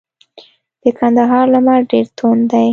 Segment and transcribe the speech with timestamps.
[0.81, 2.69] د کندهار لمر ډیر توند دی.